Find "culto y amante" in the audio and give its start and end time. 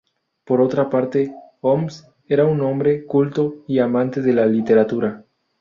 3.05-4.23